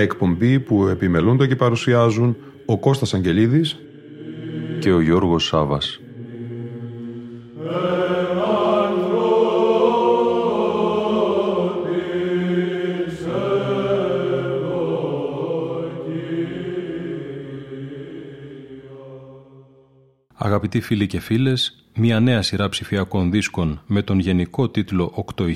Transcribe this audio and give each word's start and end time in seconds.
εκπομπή 0.00 0.60
που 0.60 0.86
επιμελούνται 0.86 1.46
και 1.46 1.56
παρουσιάζουν 1.56 2.36
ο 2.66 2.78
Κώστας 2.78 3.14
Αγγελίδης 3.14 3.78
και 4.78 4.92
ο 4.92 5.00
Γιώργος 5.00 5.44
Σάβας. 5.44 6.00
Αγαπητοί 20.42 20.80
φίλοι 20.80 21.06
και 21.06 21.20
φίλες, 21.20 21.84
μια 21.94 22.20
νέα 22.20 22.42
σειρά 22.42 22.68
ψηφιακών 22.68 23.30
δίσκων 23.30 23.82
με 23.86 24.02
τον 24.02 24.18
γενικό 24.18 24.68
τίτλο 24.68 25.10
«Οκτώ 25.14 25.46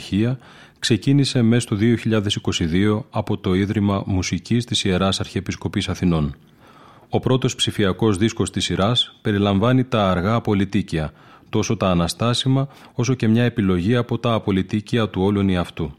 ξεκίνησε 0.85 1.43
μέσα 1.43 1.69
το 1.69 1.77
2022 1.77 3.03
από 3.11 3.39
το 3.39 3.55
Ίδρυμα 3.55 4.03
Μουσικής 4.07 4.65
της 4.65 4.85
Ιεράς 4.85 5.21
Αρχιεπισκοπής 5.21 5.89
Αθηνών. 5.89 6.35
Ο 7.09 7.21
πρώτος 7.21 7.55
ψηφιακός 7.55 8.17
δίσκος 8.17 8.51
της 8.51 8.65
σειράς 8.65 9.17
περιλαμβάνει 9.23 9.85
τα 9.85 10.11
αργά 10.11 10.35
απολυτίκια, 10.35 11.13
τόσο 11.49 11.77
τα 11.77 11.89
αναστάσιμα 11.91 12.69
όσο 12.95 13.15
και 13.15 13.29
μια 13.29 13.45
επιλογή 13.45 13.97
από 13.97 14.19
τα 14.19 14.33
απολυτίκια 14.33 15.09
του 15.09 15.23
όλων 15.23 15.57
αυτού 15.57 15.95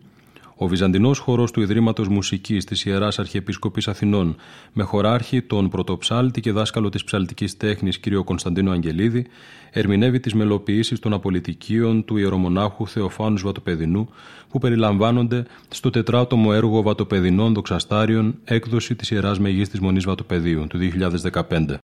ο 0.57 0.67
Βυζαντινός 0.67 1.19
χορός 1.19 1.51
του 1.51 1.61
Ιδρύματος 1.61 2.07
Μουσικής 2.07 2.65
της 2.65 2.85
Ιεράς 2.85 3.19
Αρχιεπίσκοπης 3.19 3.87
Αθηνών, 3.87 4.35
με 4.73 4.83
χωράρχη 4.83 5.41
τον 5.41 5.69
πρωτοψάλτη 5.69 6.41
και 6.41 6.51
δάσκαλο 6.51 6.89
της 6.89 7.03
ψαλτικής 7.03 7.57
τέχνης 7.57 7.99
κ. 7.99 8.13
Κωνσταντίνο 8.23 8.71
Αγγελίδη, 8.71 9.25
ερμηνεύει 9.71 10.19
τις 10.19 10.33
μελοποιήσεις 10.33 10.99
των 10.99 11.13
απολυτικίων 11.13 12.05
του 12.05 12.17
ιερομονάχου 12.17 12.87
Θεοφάνους 12.87 13.41
Βατοπεδινού, 13.43 14.09
που 14.49 14.59
περιλαμβάνονται 14.59 15.45
στο 15.69 15.89
τετράτομο 15.89 16.49
έργο 16.53 16.81
Βατοπεδινών 16.81 17.53
Δοξαστάριων, 17.53 18.35
έκδοση 18.43 18.95
της 18.95 19.11
Ιεράς 19.11 19.39
Μεγίστη 19.39 19.81
Μονής 19.81 20.05
Βατοπεδίου 20.05 20.67
του 20.67 20.77
2015. 20.77 21.77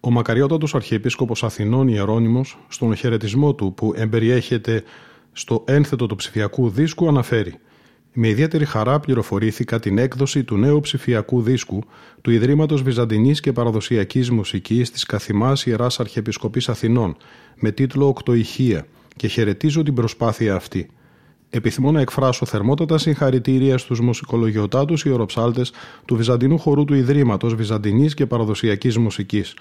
Ο 0.00 0.10
μακαριότατος 0.10 0.74
Αρχιεπίσκοπος 0.74 1.44
Αθηνών 1.44 1.88
Ιερώνυμος, 1.88 2.58
στον 2.68 2.94
χαιρετισμό 2.94 3.54
του 3.54 3.74
που 3.74 3.92
εμπεριέχεται 3.96 4.84
στο 5.32 5.64
ένθετο 5.66 6.06
του 6.06 6.16
ψηφιακού 6.16 6.68
δίσκου 6.68 7.08
αναφέρει 7.08 7.54
«Με 8.12 8.28
ιδιαίτερη 8.28 8.64
χαρά 8.64 9.00
πληροφορήθηκα 9.00 9.80
την 9.80 9.98
έκδοση 9.98 10.44
του 10.44 10.56
νέου 10.56 10.80
ψηφιακού 10.80 11.42
δίσκου 11.42 11.82
του 12.20 12.30
Ιδρύματος 12.30 12.82
Βυζαντινής 12.82 13.40
και 13.40 13.52
Παραδοσιακής 13.52 14.30
Μουσικής 14.30 14.90
της 14.90 15.04
Καθημάς 15.04 15.66
Ιεράς 15.66 16.00
Αρχιεπισκοπής 16.00 16.68
Αθηνών 16.68 17.16
με 17.54 17.70
τίτλο 17.70 18.06
«Οκτοηχεία» 18.06 18.86
και 19.16 19.28
χαιρετίζω 19.28 19.82
την 19.82 19.94
προσπάθεια 19.94 20.54
αυτή». 20.54 20.90
Επιθυμώ 21.50 21.92
να 21.92 22.00
εκφράσω 22.00 22.46
θερμότατα 22.46 22.98
συγχαρητήρια 22.98 23.78
στους 23.78 24.00
μουσικολογιοτάτου 24.00 25.08
ιεροψάλτε 25.08 25.62
του 26.04 26.16
Βυζαντινού 26.16 26.58
χορού 26.58 26.84
του 26.84 26.94
Ιδρύματος 26.94 27.54
Βυζαντινής 27.54 28.14
και 28.14 28.26
Παραδοσιακής 28.26 28.98
Μουσικής, 28.98 29.54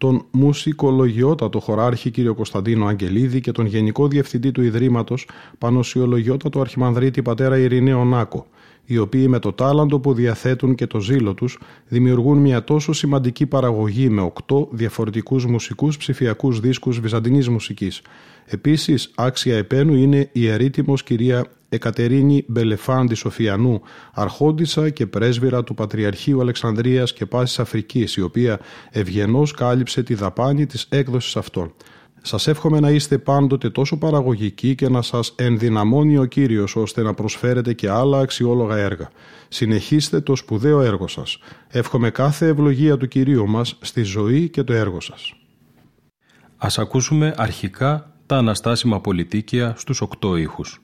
τον 0.00 0.24
μουσικολογιότατο 0.30 1.60
χωράρχη 1.60 2.10
κ. 2.10 2.26
Κωνσταντίνο 2.34 2.86
Αγγελίδη 2.86 3.40
και 3.40 3.52
τον 3.52 3.66
Γενικό 3.66 4.08
Διευθυντή 4.08 4.50
του 4.50 4.62
Ιδρύματος 4.62 5.28
Πανοσιολογιότατο 5.58 6.60
Αρχιμανδρίτη 6.60 7.22
Πατέρα 7.22 7.58
Ειρηνέο 7.58 8.04
Νάκο, 8.04 8.46
οι 8.90 8.98
οποίοι 8.98 9.26
με 9.28 9.38
το 9.38 9.52
τάλαντο 9.52 10.00
που 10.00 10.14
διαθέτουν 10.14 10.74
και 10.74 10.86
το 10.86 11.00
ζήλο 11.00 11.34
τους 11.34 11.58
δημιουργούν 11.88 12.38
μια 12.38 12.64
τόσο 12.64 12.92
σημαντική 12.92 13.46
παραγωγή 13.46 14.08
με 14.08 14.20
οκτώ 14.20 14.68
διαφορετικούς 14.70 15.46
μουσικούς 15.46 15.96
ψηφιακούς 15.96 16.60
δίσκους 16.60 17.00
βυζαντινής 17.00 17.48
μουσικής. 17.48 18.02
Επίσης, 18.46 19.10
άξια 19.14 19.56
επένου 19.56 19.94
είναι 19.94 20.28
η 20.32 20.50
αρίτιμος 20.50 21.02
κυρία 21.02 21.44
Εκατερίνη 21.68 22.44
Μπελεφάντη 22.48 23.14
Σοφιανού, 23.14 23.80
αρχόντισα 24.12 24.90
και 24.90 25.06
πρέσβυρα 25.06 25.64
του 25.64 25.74
Πατριαρχείου 25.74 26.40
Αλεξανδρίας 26.40 27.12
και 27.12 27.26
Πάσης 27.26 27.58
Αφρικής, 27.58 28.16
η 28.16 28.20
οποία 28.20 28.60
ευγενώς 28.90 29.52
κάλυψε 29.52 30.02
τη 30.02 30.14
δαπάνη 30.14 30.66
της 30.66 30.86
έκδοσης 30.88 31.36
αυτών. 31.36 31.72
Σας 32.22 32.46
εύχομαι 32.46 32.80
να 32.80 32.90
είστε 32.90 33.18
πάντοτε 33.18 33.70
τόσο 33.70 33.98
παραγωγικοί 33.98 34.74
και 34.74 34.88
να 34.88 35.02
σας 35.02 35.32
ενδυναμώνει 35.36 36.18
ο 36.18 36.24
Κύριος 36.24 36.76
ώστε 36.76 37.02
να 37.02 37.14
προσφέρετε 37.14 37.72
και 37.72 37.90
άλλα 37.90 38.18
αξιόλογα 38.18 38.76
έργα. 38.76 39.10
Συνεχίστε 39.48 40.20
το 40.20 40.36
σπουδαίο 40.36 40.80
έργο 40.80 41.08
σας. 41.08 41.38
Εύχομαι 41.68 42.10
κάθε 42.10 42.46
ευλογία 42.46 42.96
του 42.96 43.08
Κυρίου 43.08 43.48
μας 43.48 43.78
στη 43.80 44.02
ζωή 44.02 44.48
και 44.48 44.62
το 44.62 44.72
έργο 44.72 45.00
σας. 45.00 45.34
Ας 46.56 46.78
ακούσουμε 46.78 47.34
αρχικά 47.36 48.14
τα 48.26 48.36
αναστάσιμα 48.36 49.00
πολιτίκια 49.00 49.74
στους 49.76 50.00
οκτώ 50.00 50.36
ήχους. 50.36 50.80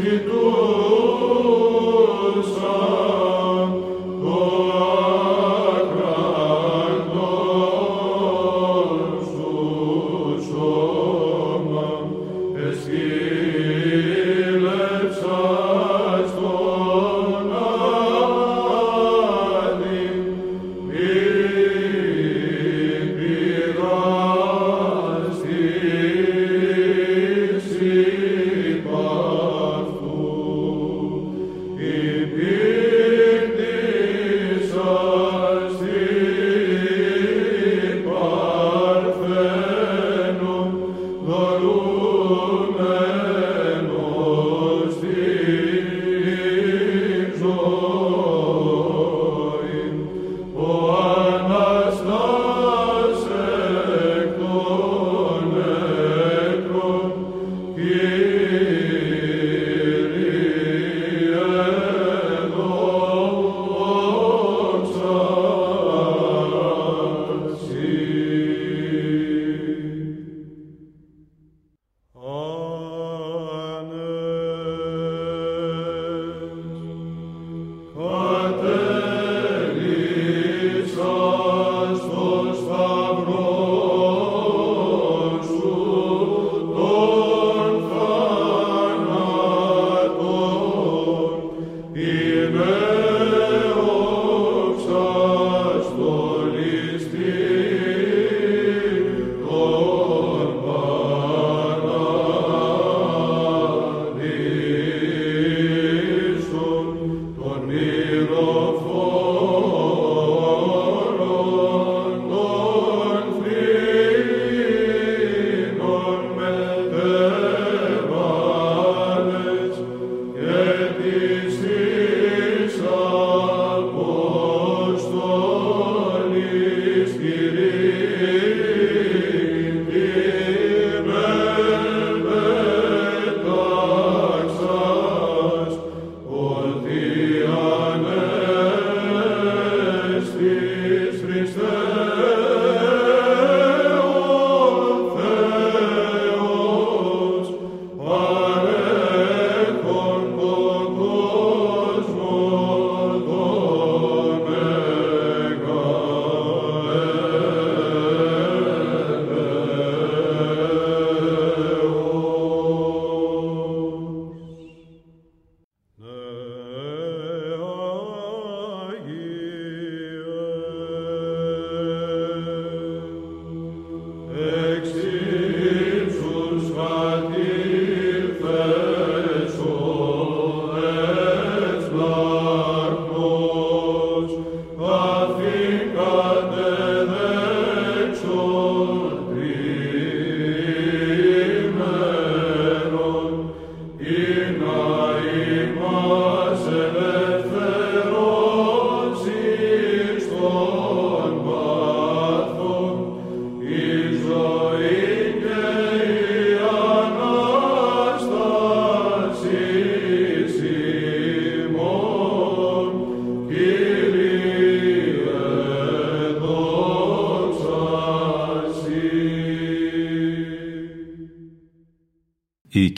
poder 0.00 0.29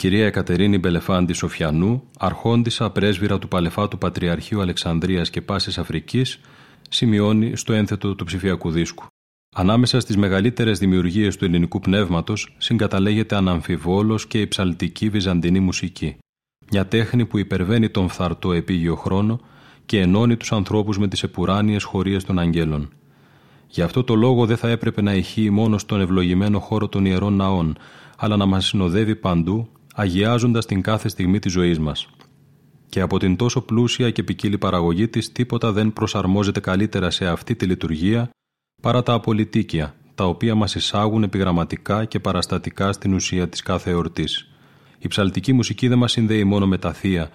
κυρία 0.03 0.25
Εκατερίνη 0.25 0.77
Μπελεφάντη 0.77 1.33
Σοφιανού, 1.33 2.03
αρχόντισα 2.19 2.89
πρέσβυρα 2.89 3.39
του 3.39 3.47
Παλεφάτου 3.47 3.97
Πατριαρχείου 3.97 4.61
Αλεξανδρίας 4.61 5.29
και 5.29 5.41
Πάσης 5.41 5.77
Αφρικής, 5.77 6.39
σημειώνει 6.89 7.55
στο 7.55 7.73
ένθετο 7.73 8.15
του 8.15 8.25
ψηφιακού 8.25 8.71
δίσκου. 8.71 9.05
Ανάμεσα 9.55 9.99
στις 9.99 10.17
μεγαλύτερες 10.17 10.79
δημιουργίες 10.79 11.37
του 11.37 11.45
ελληνικού 11.45 11.79
πνεύματος 11.79 12.55
συγκαταλέγεται 12.57 13.35
αναμφιβόλως 13.35 14.27
και 14.27 14.41
η 14.41 14.47
ψαλτική 14.47 15.09
βυζαντινή 15.09 15.59
μουσική. 15.59 16.17
Μια 16.71 16.87
τέχνη 16.87 17.25
που 17.25 17.37
υπερβαίνει 17.37 17.89
τον 17.89 18.09
φθαρτό 18.09 18.51
επίγειο 18.51 18.95
χρόνο 18.95 19.39
και 19.85 19.99
ενώνει 19.99 20.37
τους 20.37 20.51
ανθρώπους 20.51 20.97
με 20.97 21.07
τις 21.07 21.23
επουράνιες 21.23 21.83
χωρίες 21.83 22.23
των 22.23 22.39
αγγέλων. 22.39 22.89
Γι' 23.67 23.81
αυτό 23.81 24.03
το 24.03 24.15
λόγο 24.15 24.45
δεν 24.45 24.57
θα 24.57 24.69
έπρεπε 24.69 25.01
να 25.01 25.13
ηχεί 25.13 25.49
μόνο 25.49 25.77
στον 25.77 26.01
ευλογημένο 26.01 26.59
χώρο 26.59 26.87
των 26.87 27.05
ιερών 27.05 27.33
ναών, 27.33 27.77
αλλά 28.17 28.37
να 28.37 28.45
μας 28.45 28.65
συνοδεύει 28.65 29.15
παντού 29.15 29.69
αγιάζοντας 29.93 30.65
την 30.65 30.81
κάθε 30.81 31.09
στιγμή 31.09 31.39
της 31.39 31.51
ζωής 31.51 31.79
μας. 31.79 32.07
Και 32.89 33.01
από 33.01 33.19
την 33.19 33.35
τόσο 33.35 33.61
πλούσια 33.61 34.11
και 34.11 34.23
ποικίλη 34.23 34.57
παραγωγή 34.57 35.07
της 35.07 35.31
τίποτα 35.31 35.71
δεν 35.71 35.93
προσαρμόζεται 35.93 36.59
καλύτερα 36.59 37.09
σε 37.09 37.27
αυτή 37.27 37.55
τη 37.55 37.65
λειτουργία 37.65 38.29
παρά 38.81 39.03
τα 39.03 39.13
απολυτίκια, 39.13 39.95
τα 40.15 40.25
οποία 40.25 40.55
μας 40.55 40.75
εισάγουν 40.75 41.23
επιγραμματικά 41.23 42.05
και 42.05 42.19
παραστατικά 42.19 42.91
στην 42.91 43.13
ουσία 43.13 43.49
της 43.49 43.61
κάθε 43.61 43.89
εορτής. 43.89 44.47
Η 44.99 45.07
ψαλτική 45.07 45.53
μουσική 45.53 45.87
δεν 45.87 45.97
μας 45.97 46.11
συνδέει 46.11 46.43
μόνο 46.43 46.67
με 46.67 46.77
τα 46.77 46.93
θεία, 46.93 47.29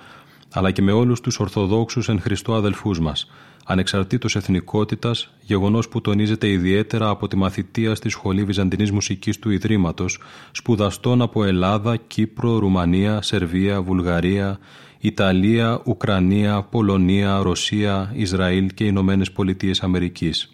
αλλά 0.53 0.71
και 0.71 0.83
με 0.83 0.93
όλους 0.93 1.21
τους 1.21 1.39
Ορθοδόξους 1.39 2.09
εν 2.09 2.21
Χριστώ 2.21 2.55
αδελφούς 2.55 3.01
μας, 3.01 3.31
ανεξαρτήτως 3.71 4.37
εθνικότητας, 4.37 5.31
γεγονός 5.41 5.89
που 5.89 6.01
τονίζεται 6.01 6.49
ιδιαίτερα 6.49 7.09
από 7.09 7.29
τη 7.29 7.37
μαθητεία 7.37 7.95
στη 7.95 8.09
Σχολή 8.09 8.45
Βυζαντινής 8.45 8.91
Μουσικής 8.91 9.39
του 9.39 9.51
Ιδρύματος, 9.51 10.21
σπουδαστών 10.53 11.23
από 11.23 11.45
Ελλάδα, 11.45 11.97
Κύπρο, 11.97 12.59
Ρουμανία, 12.59 13.23
Σερβία, 13.23 13.83
Βουλγαρία, 13.83 14.59
Ιταλία, 14.99 15.83
Ουκρανία, 15.85 16.63
Πολωνία, 16.63 17.39
Ρωσία, 17.43 18.13
Ισραήλ 18.15 18.67
και 18.75 18.85
Ηνωμένες 18.85 19.33
Πολιτείες 19.33 19.83
Αμερικής. 19.83 20.51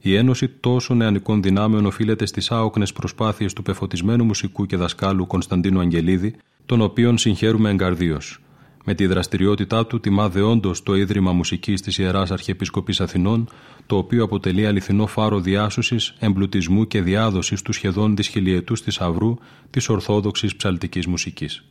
Η 0.00 0.14
ένωση 0.14 0.48
τόσων 0.48 0.96
νεανικών 0.96 1.42
δυνάμεων 1.42 1.86
οφείλεται 1.86 2.26
στις 2.26 2.50
άοκνες 2.50 2.92
προσπάθειες 2.92 3.52
του 3.52 3.62
πεφωτισμένου 3.62 4.24
μουσικού 4.24 4.66
και 4.66 4.76
δασκάλου 4.76 5.26
Κωνσταντίνου 5.26 5.80
Αγγελίδη, 5.80 6.34
τον 6.66 6.80
οποίον 6.80 7.18
συγχαίρουμε 7.18 7.70
εγκαρδίως. 7.70 8.40
Με 8.88 8.94
τη 8.94 9.06
δραστηριότητά 9.06 9.86
του 9.86 10.00
τιμά 10.00 10.28
δεόντως 10.28 10.82
το 10.82 10.94
Ίδρυμα 10.94 11.32
Μουσικής 11.32 11.80
της 11.80 11.98
Ιεράς 11.98 12.30
Αρχιεπισκοπής 12.30 13.00
Αθηνών, 13.00 13.48
το 13.86 13.96
οποίο 13.96 14.24
αποτελεί 14.24 14.66
αληθινό 14.66 15.06
φάρο 15.06 15.40
διάσωσης, 15.40 16.14
εμπλουτισμού 16.18 16.86
και 16.86 17.02
διάδοσης 17.02 17.62
του 17.62 17.72
σχεδόν 17.72 18.16
δυσχυλιετού 18.16 18.76
θησαυρού 18.76 19.34
της 19.70 19.88
Ορθόδοξης 19.88 20.56
Ψαλτικής 20.56 21.06
Μουσικής. 21.06 21.64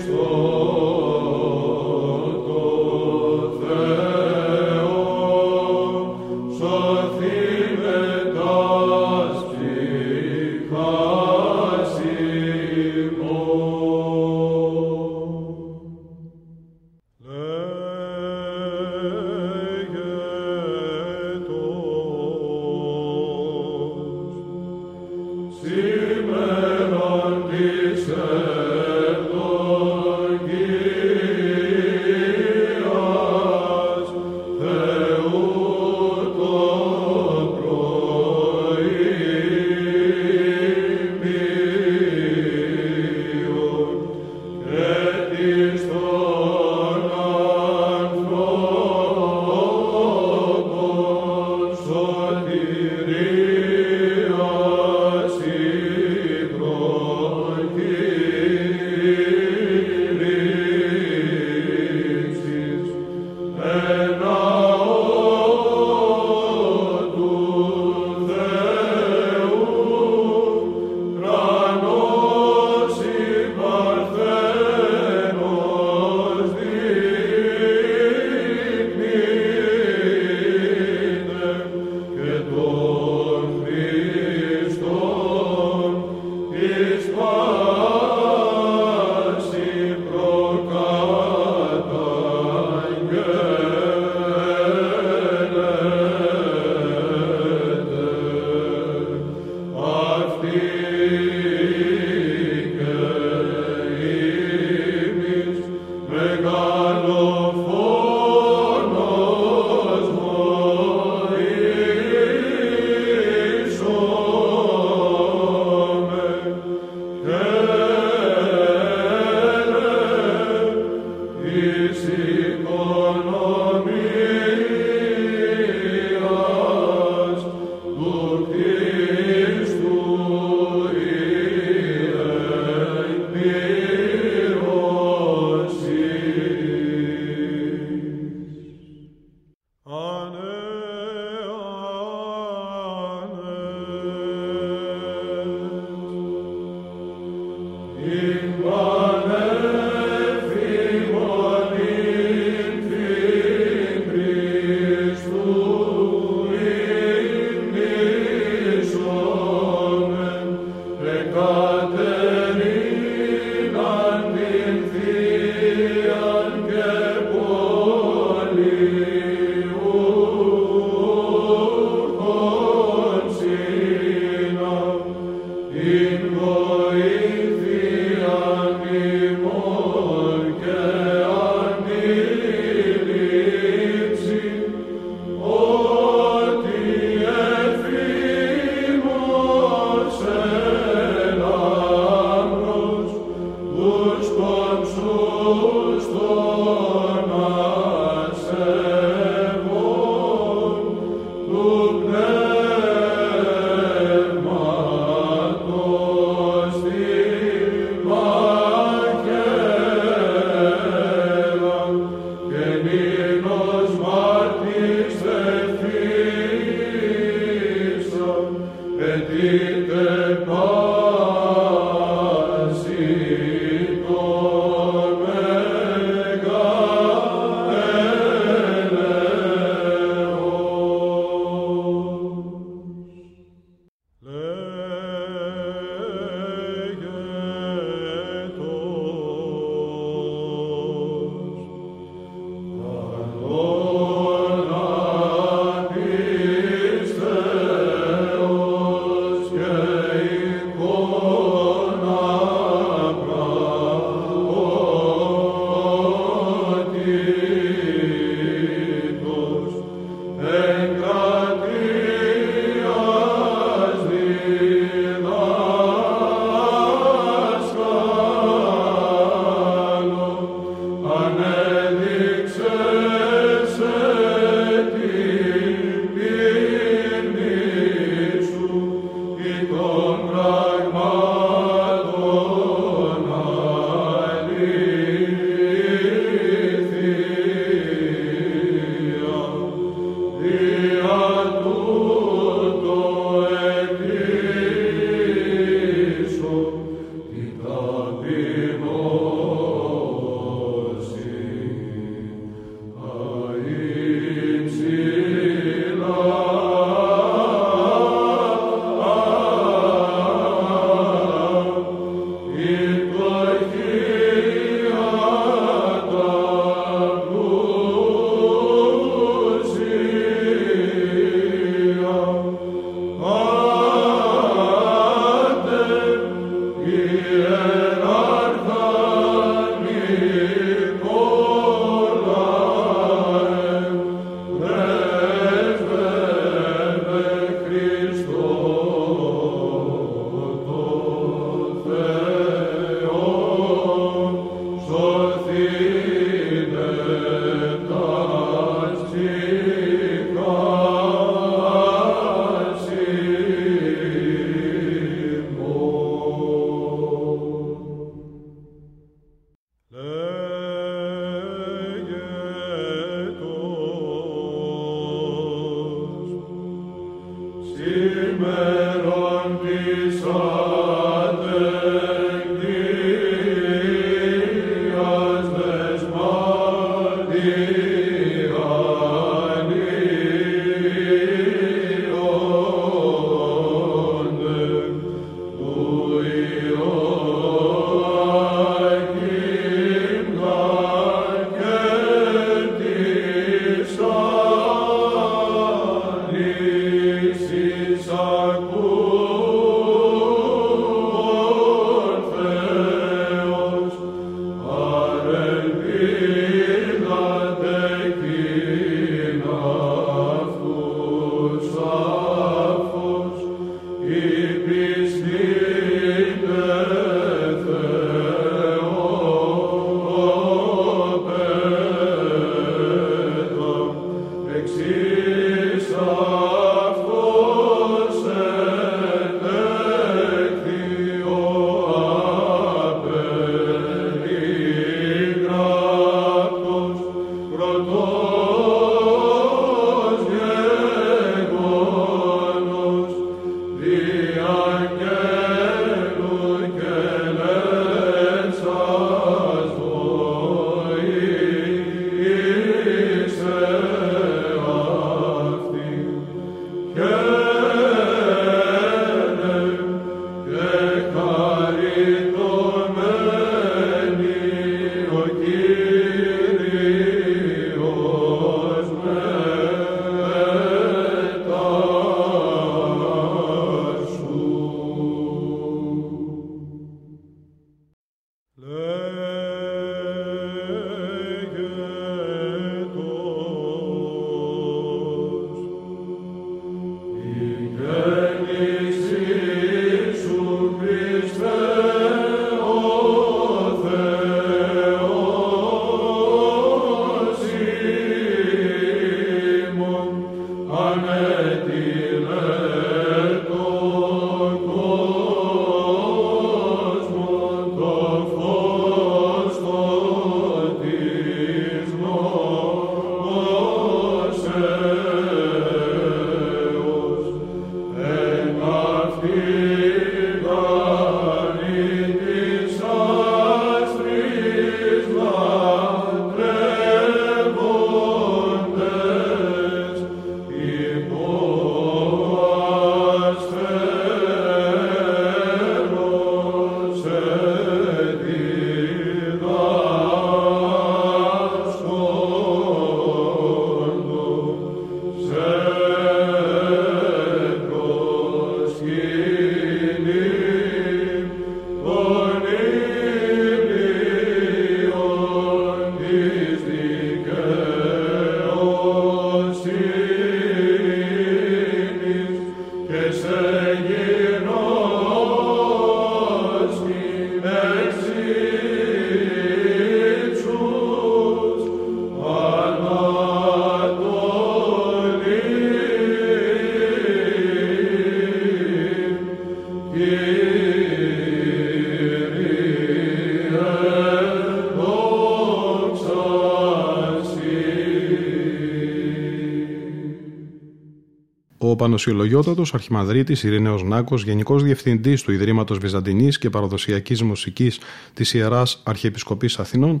Πανοσιολογιότατο 591.90 592.64
Αρχιμαδρίτη 592.72 593.46
Ειρηναίος 593.46 593.82
Νάκος, 593.82 594.24
Γενικός 594.24 594.62
Διευθυντής 594.62 595.22
του 595.22 595.32
Ιδρύματος 595.32 595.78
Βυζαντινής 595.78 596.38
και 596.38 596.50
Παραδοσιακής 596.50 597.22
Μουσικής 597.22 597.78
της 598.14 598.34
Ιεράς 598.34 598.82
Αρχιεπισκοπής 598.84 599.58
Αθηνών, 599.58 600.00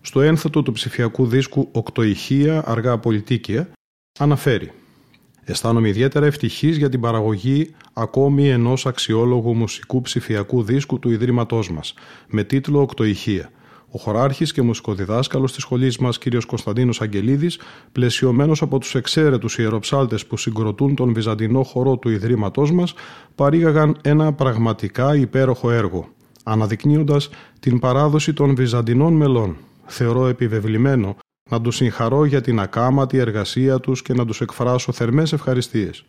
στο 0.00 0.20
ένθετο 0.20 0.62
του 0.62 0.72
ψηφιακού 0.72 1.26
δίσκου 1.26 1.68
Οκτωηχεία 1.72 2.62
Αργά 2.66 2.98
Πολιτίκια, 2.98 3.68
αναφέρει 4.18 4.72
Αισθάνομαι 5.44 5.88
ιδιαίτερα 5.88 6.26
ευτυχής 6.26 6.76
για 6.76 6.88
την 6.88 7.00
παραγωγή 7.00 7.74
ακόμη 7.92 8.48
ενός 8.48 8.86
αξιόλογου 8.86 9.56
μουσικού 9.56 10.00
ψηφιακού 10.00 10.62
δίσκου 10.62 10.98
του 10.98 11.10
Ιδρύματός 11.10 11.70
μας, 11.70 11.94
με 12.28 12.44
τίτλο 12.44 12.80
Οκτωηχεία 12.80 13.50
ο 13.92 13.98
χωράρχης 13.98 14.52
και 14.52 14.62
μουσικοδιδάσκαλος 14.62 15.52
της 15.52 15.62
σχολής 15.62 15.98
μας, 15.98 16.18
κ. 16.18 16.22
Κωνσταντίνος 16.46 17.00
Αγγελίδης, 17.00 17.58
πλαισιωμένος 17.92 18.62
από 18.62 18.78
τους 18.78 18.94
εξαίρετους 18.94 19.58
ιεροψάλτες 19.58 20.26
που 20.26 20.36
συγκροτούν 20.36 20.94
τον 20.94 21.12
βυζαντινό 21.12 21.62
χορό 21.62 21.96
του 21.96 22.08
Ιδρύματός 22.08 22.72
μας, 22.72 22.94
παρήγαγαν 23.34 23.96
ένα 24.02 24.32
πραγματικά 24.32 25.16
υπέροχο 25.16 25.70
έργο, 25.70 26.08
αναδεικνύοντας 26.44 27.28
την 27.60 27.78
παράδοση 27.78 28.32
των 28.32 28.54
βυζαντινών 28.54 29.12
μελών. 29.12 29.56
Θεωρώ 29.86 30.26
επιβεβλημένο 30.26 31.16
να 31.50 31.60
τους 31.60 31.76
συγχαρώ 31.76 32.24
για 32.24 32.40
την 32.40 32.60
ακάματη 32.60 33.18
εργασία 33.18 33.80
τους 33.80 34.02
και 34.02 34.14
να 34.14 34.26
τους 34.26 34.40
εκφράσω 34.40 34.92
θερμές 34.92 35.32
ευχαριστίες. 35.32 36.04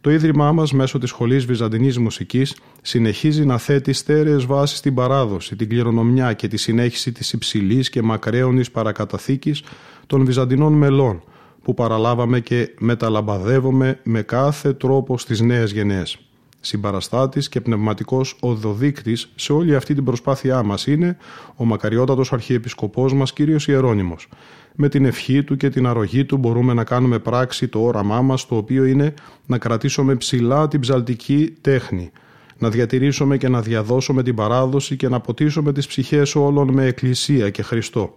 Το 0.00 0.10
Ίδρυμά 0.10 0.52
μας, 0.52 0.72
μέσω 0.72 0.98
της 0.98 1.08
Σχολής 1.08 1.44
Βυζαντινής 1.44 1.98
Μουσικής, 1.98 2.56
συνεχίζει 2.82 3.44
να 3.44 3.58
θέτει 3.58 3.92
στέρεες 3.92 4.46
βάσεις 4.46 4.78
στην 4.78 4.94
παράδοση, 4.94 5.56
την 5.56 5.68
κληρονομιά 5.68 6.32
και 6.32 6.48
τη 6.48 6.56
συνέχιση 6.56 7.12
της 7.12 7.32
υψηλής 7.32 7.90
και 7.90 8.02
μακραίωνης 8.02 8.70
παρακαταθήκης 8.70 9.62
των 10.06 10.24
Βυζαντινών 10.24 10.72
μελών, 10.72 11.22
που 11.62 11.74
παραλάβαμε 11.74 12.40
και 12.40 12.74
μεταλαμπαδεύουμε 12.78 14.00
με 14.02 14.22
κάθε 14.22 14.72
τρόπο 14.72 15.18
στις 15.18 15.40
νέες 15.40 15.72
γενναίες. 15.72 16.18
Συμπαραστάτης 16.60 17.48
και 17.48 17.60
πνευματικός 17.60 18.36
οδοδείκτης 18.40 19.32
σε 19.34 19.52
όλη 19.52 19.76
αυτή 19.76 19.94
την 19.94 20.04
προσπάθειά 20.04 20.62
μας 20.62 20.86
είναι 20.86 21.16
ο 21.56 21.64
μακαριότατος 21.64 22.32
Αρχιεπισκοπός 22.32 23.14
μας 23.14 23.32
κ. 23.32 23.38
Ιερόνιμος, 23.66 24.28
με 24.76 24.88
την 24.88 25.04
ευχή 25.04 25.42
του 25.42 25.56
και 25.56 25.68
την 25.68 25.86
αρρωγή 25.86 26.24
του 26.24 26.36
μπορούμε 26.36 26.74
να 26.74 26.84
κάνουμε 26.84 27.18
πράξη 27.18 27.68
το 27.68 27.78
όραμά 27.78 28.22
μας, 28.22 28.46
το 28.46 28.56
οποίο 28.56 28.84
είναι 28.84 29.14
να 29.46 29.58
κρατήσουμε 29.58 30.14
ψηλά 30.14 30.68
την 30.68 30.80
ψαλτική 30.80 31.54
τέχνη, 31.60 32.10
να 32.58 32.68
διατηρήσουμε 32.70 33.36
και 33.36 33.48
να 33.48 33.60
διαδώσουμε 33.60 34.22
την 34.22 34.34
παράδοση 34.34 34.96
και 34.96 35.08
να 35.08 35.20
ποτίσουμε 35.20 35.72
τις 35.72 35.86
ψυχές 35.86 36.34
όλων 36.34 36.72
με 36.72 36.84
Εκκλησία 36.84 37.50
και 37.50 37.62
Χριστό. 37.62 38.14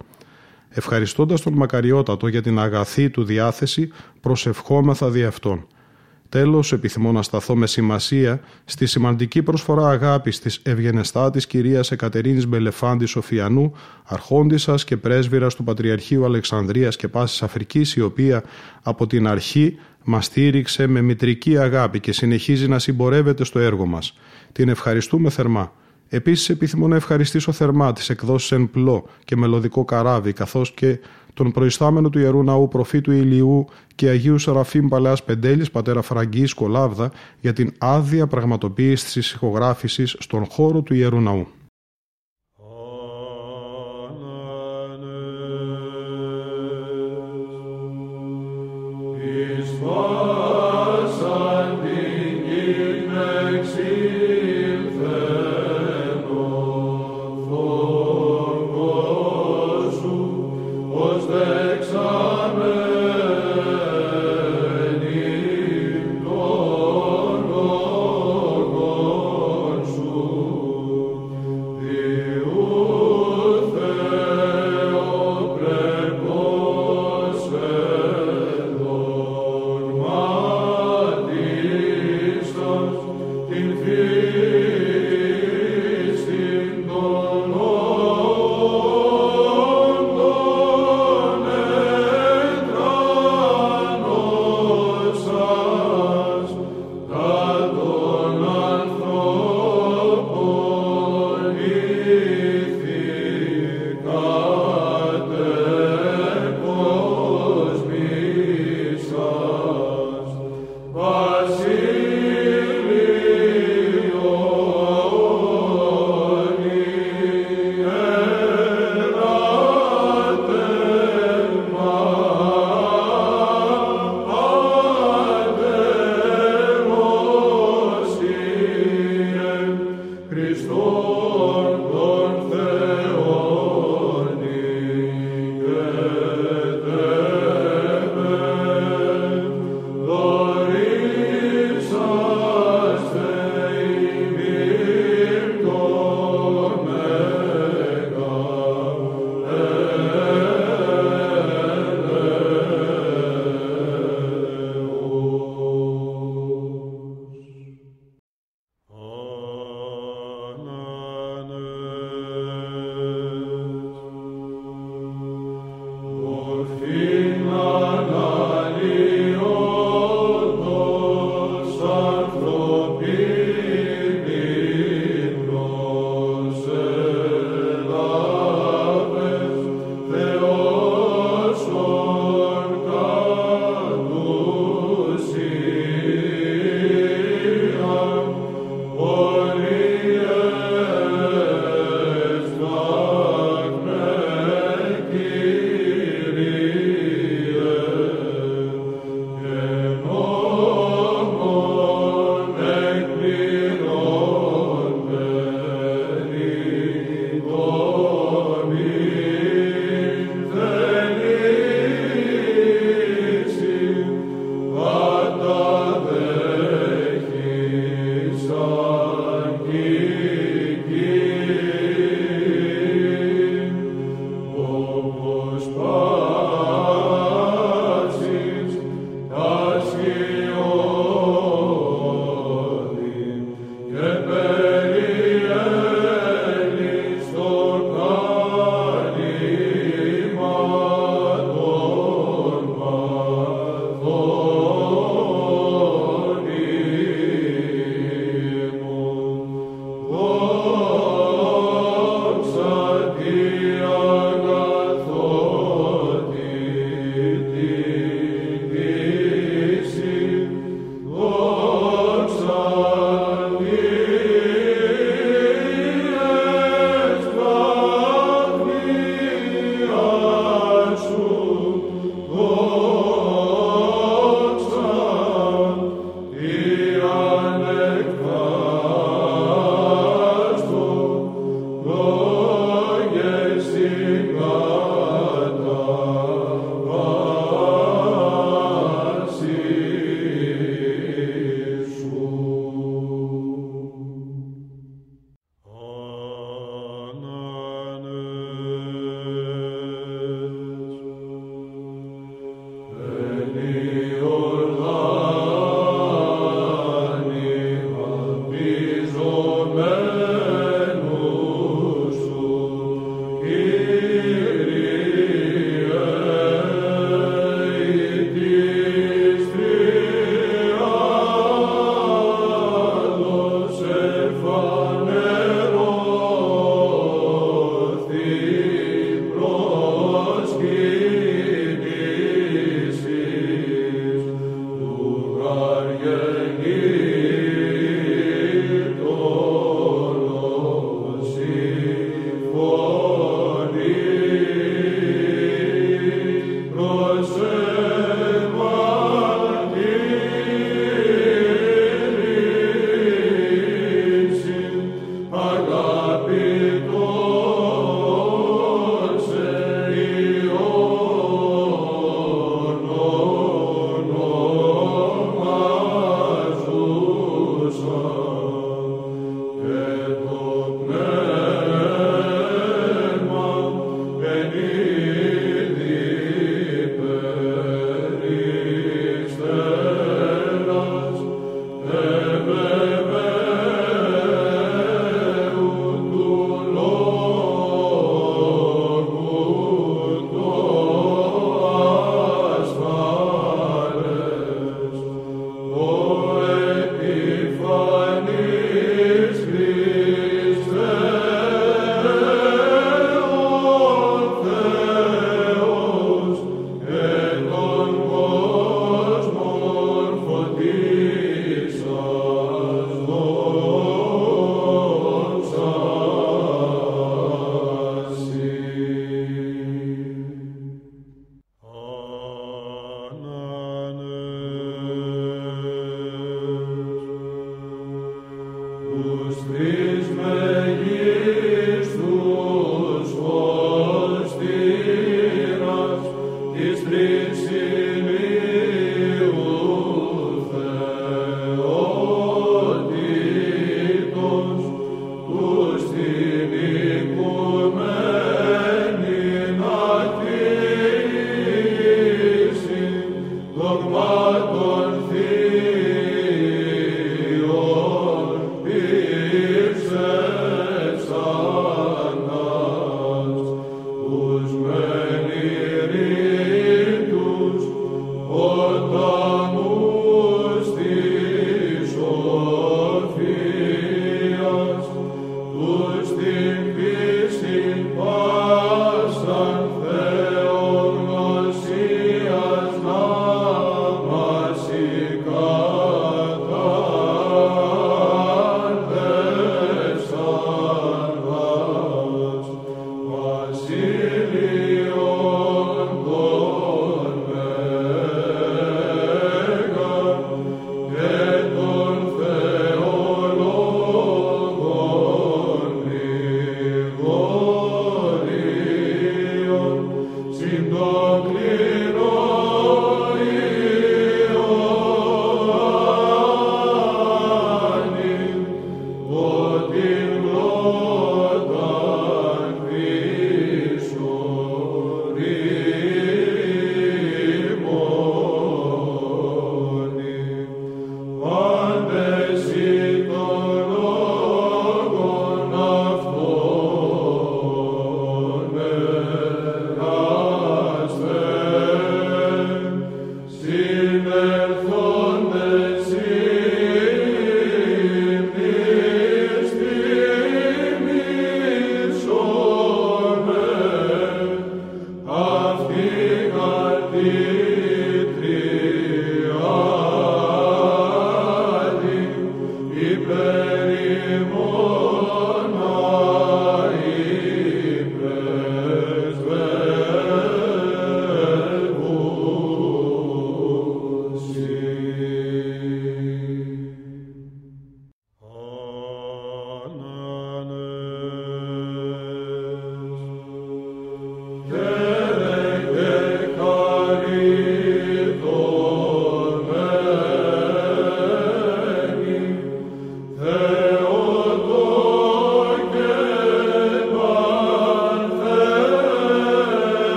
Ευχαριστώντας 0.70 1.42
τον 1.42 1.54
Μακαριότατο 1.54 2.28
για 2.28 2.42
την 2.42 2.60
αγαθή 2.60 3.10
του 3.10 3.24
διάθεση, 3.24 3.90
προσευχόμαθα 4.22 5.10
δι' 5.10 5.24
αυτόν. 5.24 5.68
Τέλος, 6.30 6.72
επιθυμώ 6.72 7.12
να 7.12 7.22
σταθώ 7.22 7.56
με 7.56 7.68
σημασία 7.68 8.40
στη 8.66 8.86
σημαντική 8.86 9.44
προσφορά 9.44 9.90
αγάπης 9.90 10.40
της 10.40 10.60
ευγενεστάτης 10.64 11.48
κυρίας 11.48 11.92
Εκατερίνης 11.92 12.48
Μπελεφάντη 12.48 13.06
Σοφιανού, 13.06 13.74
αρχόντισσας 14.06 14.84
και 14.84 14.98
πρέσβυρας 14.98 15.56
του 15.56 15.64
Πατριαρχείου 15.64 16.26
Αλεξανδρίας 16.26 16.96
και 16.96 17.08
Πάσης 17.08 17.44
Αφρικής, 17.44 17.96
η 17.96 18.02
οποία 18.02 18.44
από 18.82 19.08
την 19.08 19.28
αρχή 19.28 19.78
μας 20.04 20.26
στήριξε 20.26 20.88
με 20.88 21.02
μητρική 21.02 21.58
αγάπη 21.58 22.00
και 22.00 22.12
συνεχίζει 22.12 22.68
να 22.68 22.80
συμπορεύεται 22.80 23.44
στο 23.44 23.60
έργο 23.60 23.86
μας. 23.86 24.18
Την 24.52 24.70
ευχαριστούμε 24.70 25.30
θερμά. 25.30 25.74
Επίσης 26.10 26.50
επιθυμώ 26.50 26.88
να 26.88 26.96
ευχαριστήσω 26.96 27.52
θερμά 27.52 27.94
τις 27.94 28.10
εκδόσεις 28.10 28.52
εν 28.52 28.70
πλώ 28.70 29.06
και 29.24 29.36
μελωδικό 29.36 29.86
καράβι 29.86 30.34
καθώς 30.34 30.72
και 30.72 31.00
τον 31.44 31.52
προϊστάμενο 31.52 32.10
του 32.10 32.20
Ιερού 32.20 32.44
Ναού 32.44 32.68
προφήτου 32.68 33.12
Ηλιού 33.12 33.66
και 33.96 34.10
Αγίου 34.10 34.38
Σαραφείμ 34.38 34.88
Παλαιάς 34.88 35.24
Πεντέλης, 35.24 35.72
πατέρα 35.72 36.02
Φραγκής 36.02 36.54
Κολάβδα, 36.54 37.12
για 37.40 37.54
την 37.54 37.74
άδεια 37.78 38.28
πραγματοποίησης 38.28 39.14
της 39.14 39.32
ηχογράφησης 39.32 40.16
στον 40.20 40.46
χώρο 40.46 40.82
του 40.82 40.94
Ιερού 40.94 41.22
Ναού. 41.22 41.48
in 49.82 50.39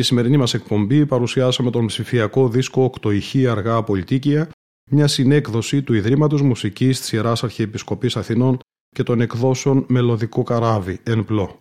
Στη 0.00 0.08
σημερινή 0.08 0.36
μας 0.36 0.54
εκπομπή 0.54 1.06
παρουσιάσαμε 1.06 1.70
τον 1.70 1.86
ψηφιακό 1.86 2.48
δίσκο 2.48 2.82
«Οκτωηχή 2.82 3.46
αργά 3.46 3.82
πολιτικία», 3.82 4.48
μια 4.90 5.06
συνέκδοση 5.06 5.82
του 5.82 5.94
Ιδρύματος 5.94 6.42
Μουσικής 6.42 7.00
της 7.00 7.12
Ιεράς 7.12 7.44
Αρχιεπισκοπής 7.44 8.16
Αθηνών 8.16 8.58
και 8.88 9.02
των 9.02 9.20
εκδόσεων 9.20 9.84
«Μελωδικό 9.88 10.42
καράβι» 10.42 11.00
εν 11.02 11.24
πλώ. 11.24 11.58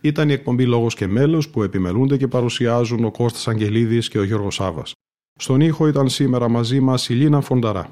Ήταν 0.00 0.28
η 0.28 0.32
εκπομπή 0.32 0.66
«Λόγος 0.66 0.94
και 0.94 1.06
μέλος» 1.06 1.48
που 1.48 1.62
επιμελούνται 1.62 2.16
και 2.16 2.28
παρουσιάζουν 2.28 3.04
ο 3.04 3.10
Κώστας 3.10 3.48
Αγγελίδης 3.48 4.08
και 4.08 4.18
ο 4.18 4.24
Γιώργος 4.24 4.54
Σάβας. 4.54 4.92
Στον 5.38 5.60
ήχο 5.60 5.86
ήταν 5.86 6.08
σήμερα 6.08 6.48
μαζί 6.48 6.80
μας 6.80 7.08
η 7.08 7.14
Λίνα 7.14 7.40
Φονταρά. 7.40 7.90